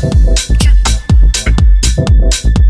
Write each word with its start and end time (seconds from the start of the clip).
Thank 0.00 0.64
you. 2.54 2.69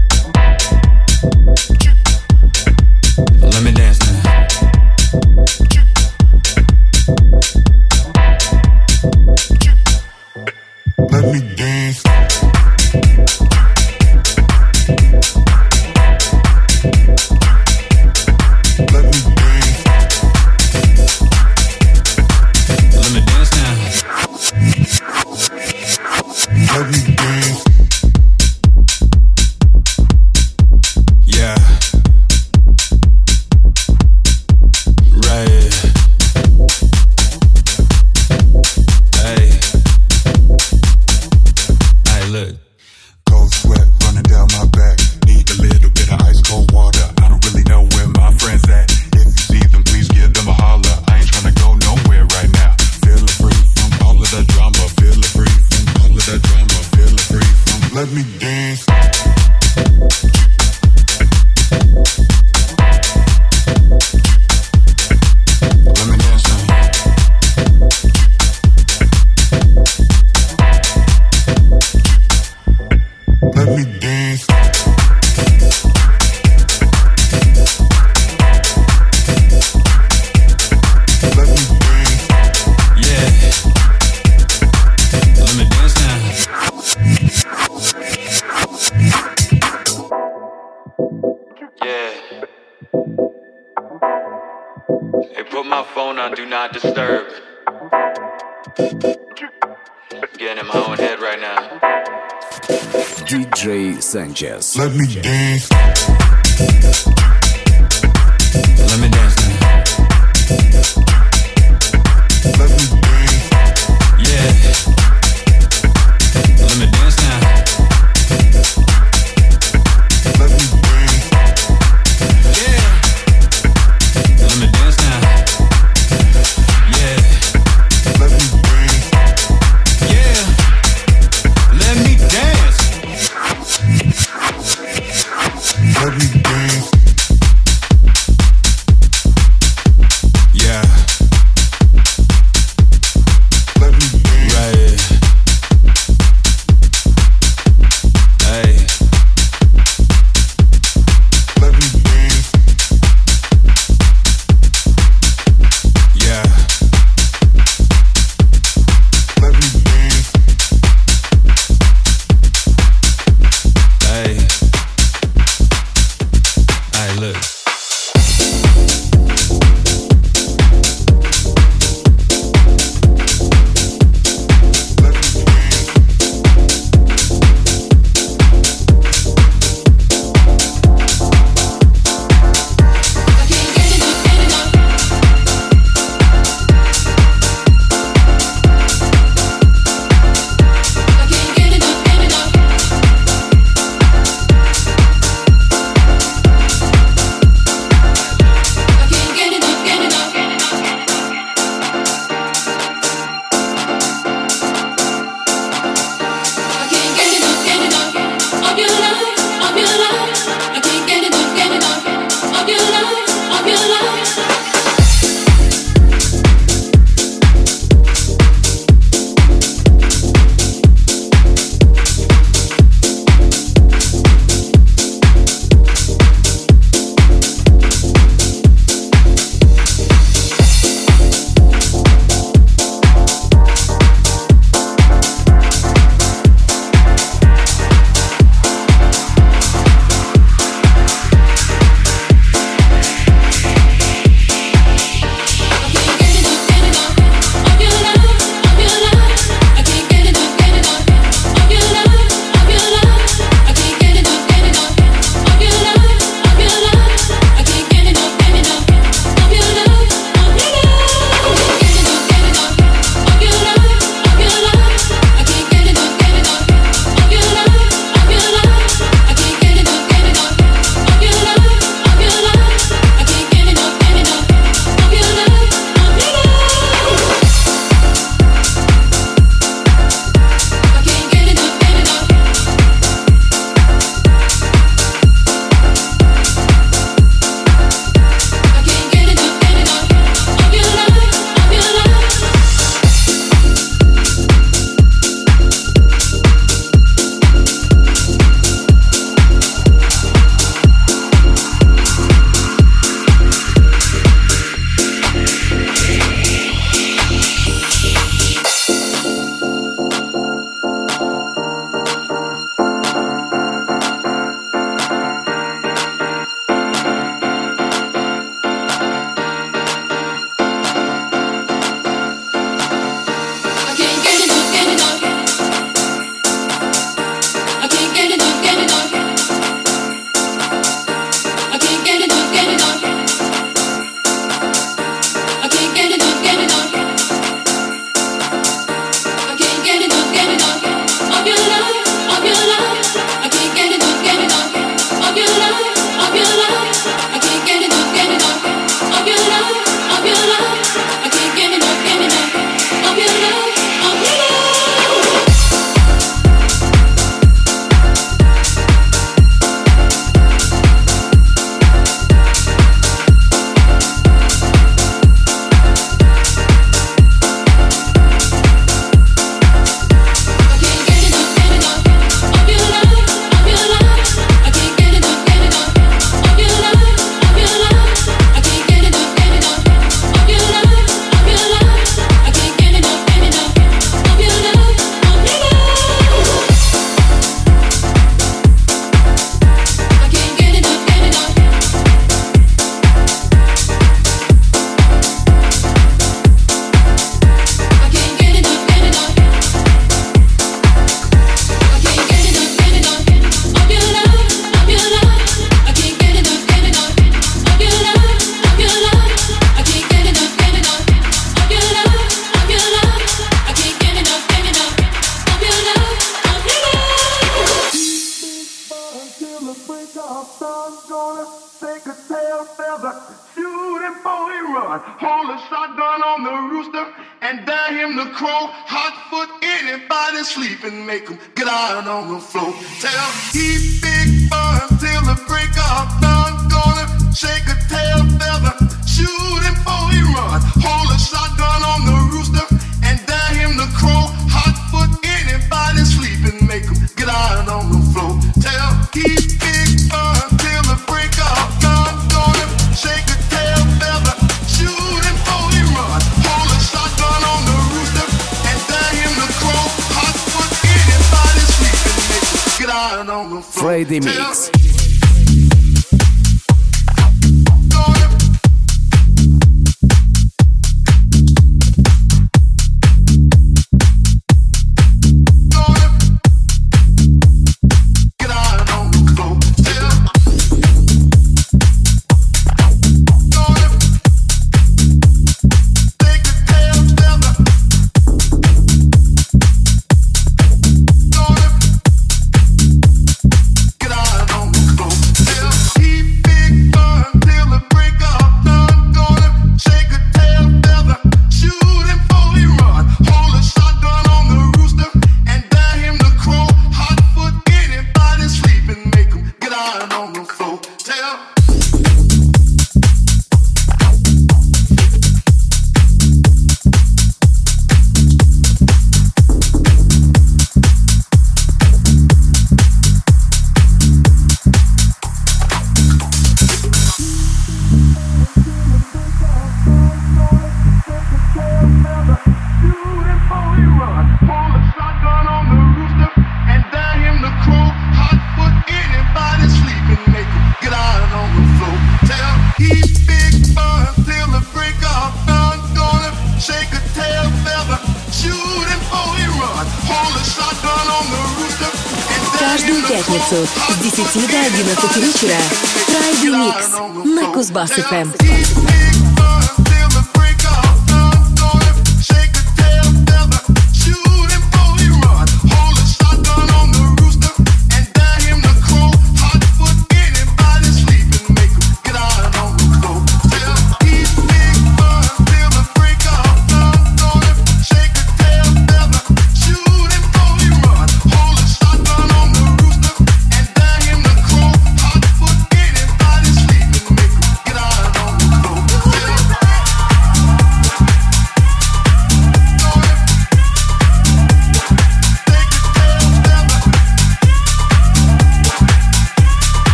Sanchez. 104.41 104.77
Let 104.77 104.93
me 104.93 105.07
dance. 105.07 105.17
Let 105.17 105.25
me 105.25 105.30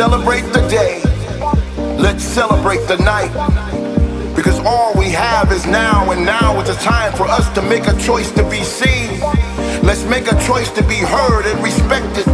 celebrate 0.00 0.48
the 0.56 0.66
day. 0.68 1.02
Let's 2.00 2.24
celebrate 2.24 2.80
the 2.88 2.96
night. 3.04 3.28
Because 4.34 4.58
all 4.60 4.94
we 4.96 5.10
have 5.10 5.52
is 5.52 5.66
now, 5.66 6.10
and 6.10 6.24
now 6.24 6.58
is 6.58 6.68
the 6.74 6.80
time 6.82 7.12
for 7.12 7.28
us 7.28 7.46
to 7.52 7.60
make 7.60 7.86
a 7.86 7.92
choice 8.00 8.30
to 8.32 8.42
be 8.48 8.64
seen. 8.64 9.20
Let's 9.84 10.04
make 10.04 10.32
a 10.32 10.36
choice 10.48 10.70
to 10.78 10.82
be 10.84 10.96
heard 10.96 11.44
and 11.44 11.62
respected. 11.62 12.24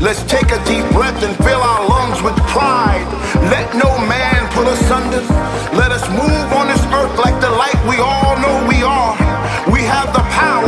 Let's 0.00 0.22
take 0.30 0.46
a 0.54 0.62
deep 0.62 0.86
breath 0.94 1.20
and 1.26 1.34
fill 1.42 1.58
our 1.58 1.88
lungs 1.88 2.22
with 2.22 2.36
pride. 2.54 3.08
Let 3.50 3.66
no 3.74 3.90
man 4.06 4.38
pull 4.54 4.68
us 4.68 4.88
under. 4.88 5.22
Let 5.74 5.90
us 5.90 6.06
move 6.22 6.48
on 6.54 6.68
this 6.70 6.84
earth 6.94 7.18
like 7.18 7.34
the 7.40 7.50
light 7.50 7.80
we 7.90 7.98
all 7.98 8.38
know 8.38 8.54
we 8.70 8.78
are. 8.86 9.18
We 9.74 9.82
have 9.90 10.14
the 10.14 10.22
power. 10.38 10.67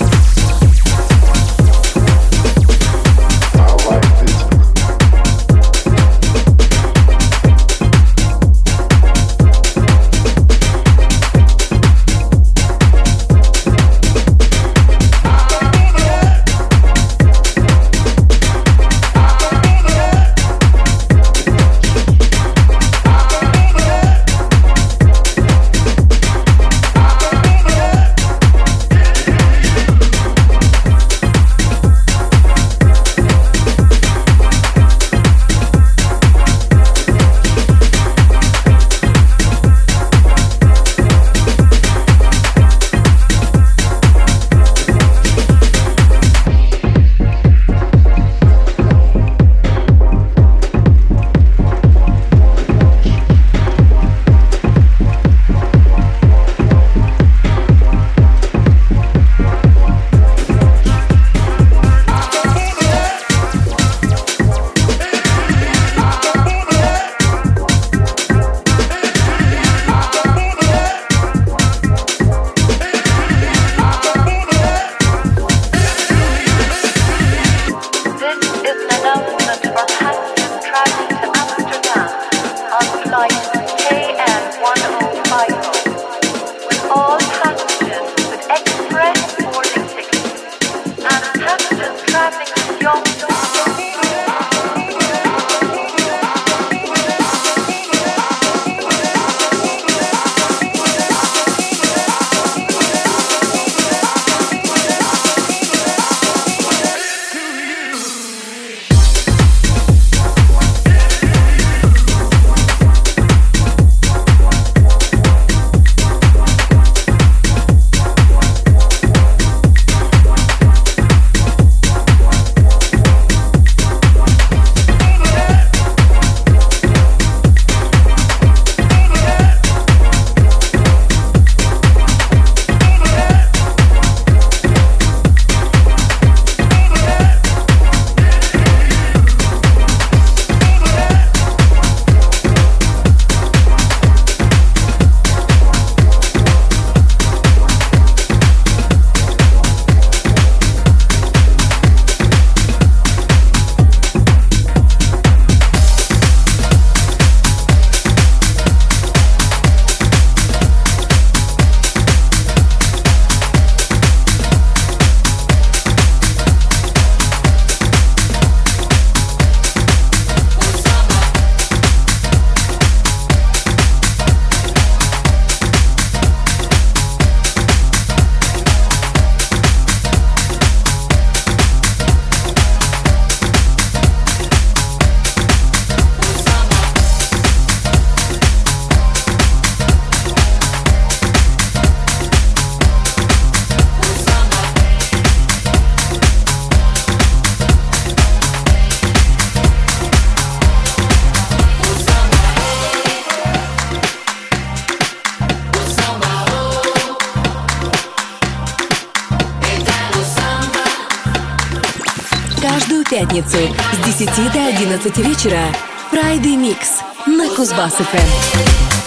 10 215.03 215.13
до 215.13 215.21
11 215.21 215.25
вечера. 215.25 215.63
Friday 216.11 216.55
Mix 216.57 217.01
на 217.25 217.47
Кузбасс-ФМ. 217.55 219.00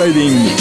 Friday 0.00 0.59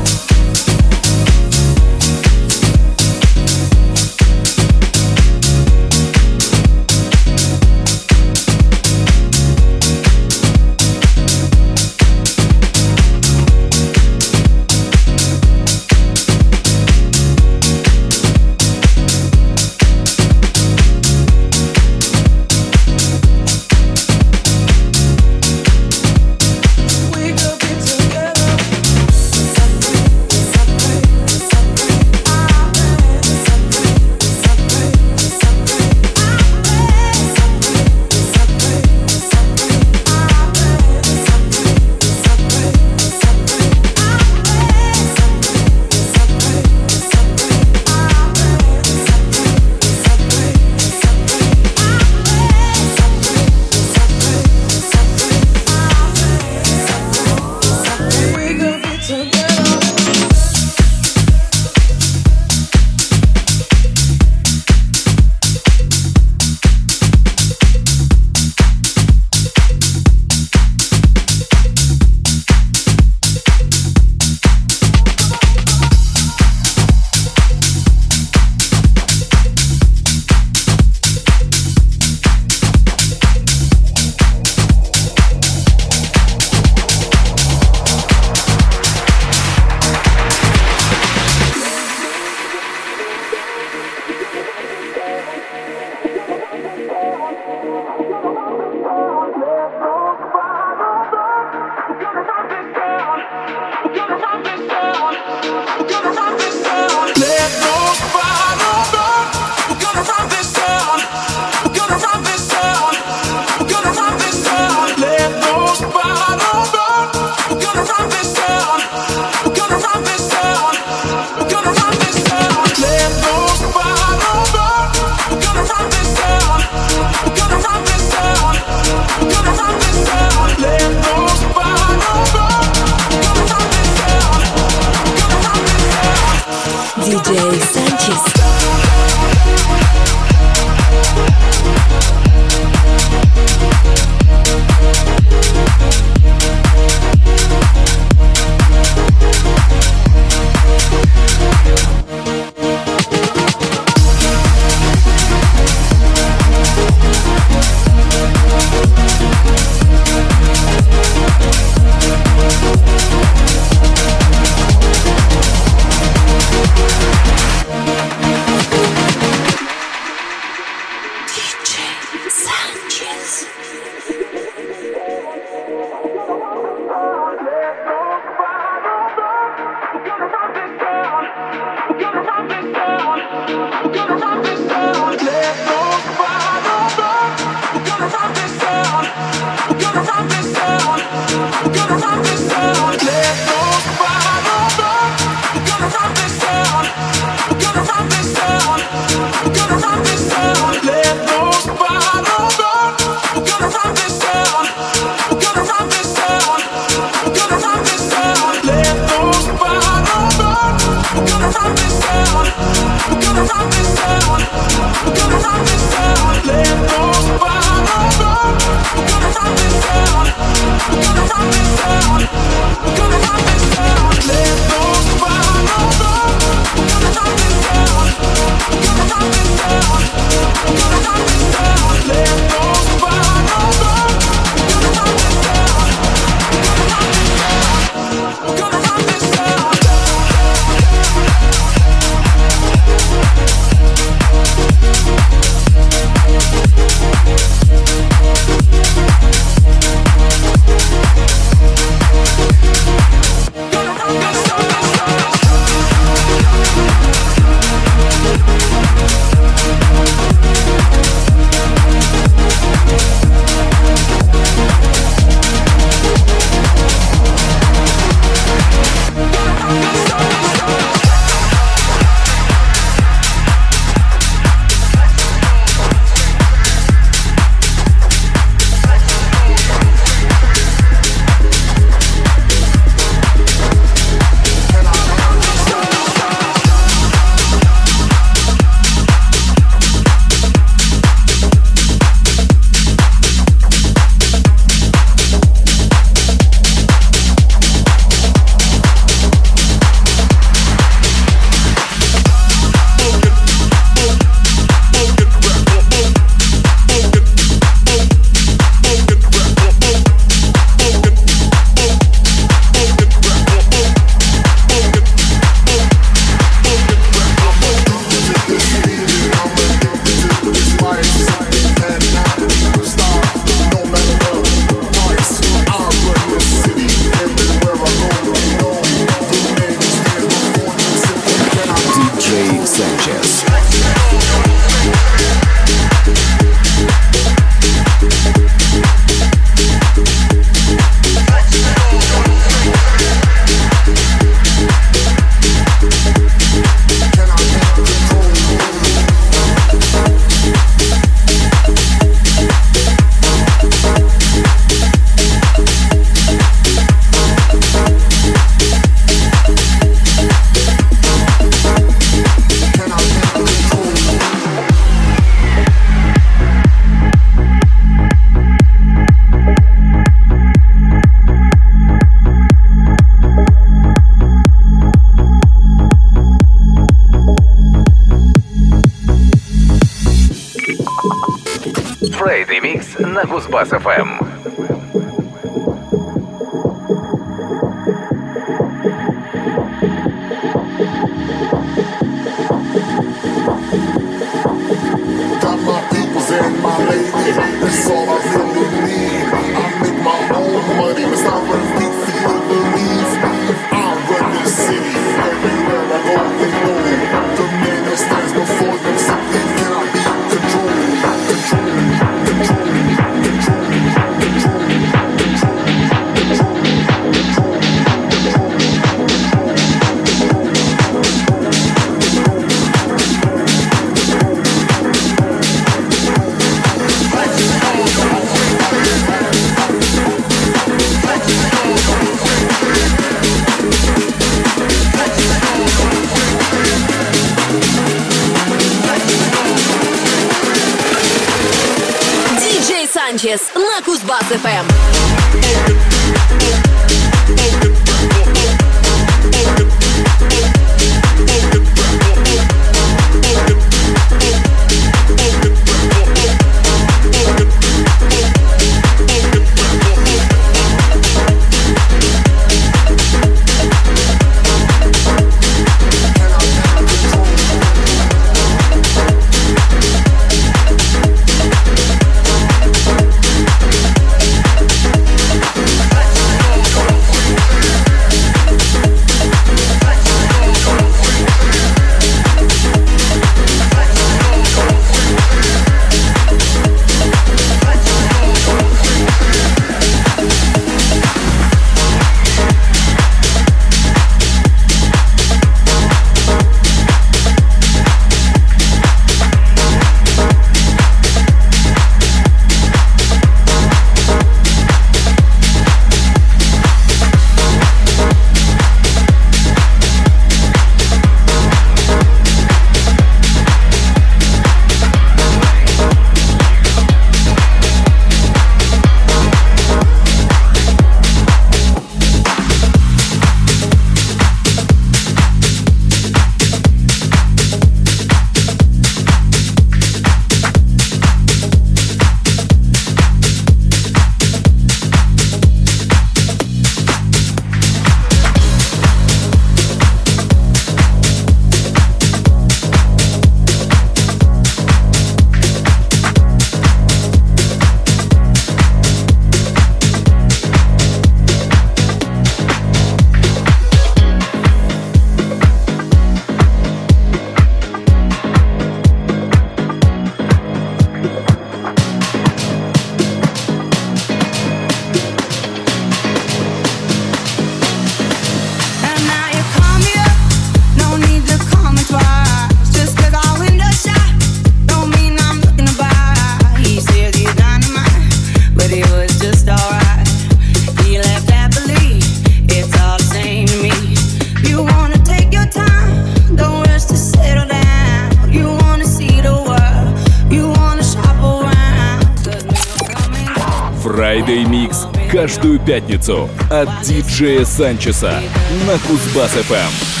пятницу 595.65 596.29
от 596.49 596.69
диджея 596.83 597.45
Санчеса 597.45 598.21
на 598.67 598.73
Кузбасс-ФМ. 598.73 600.00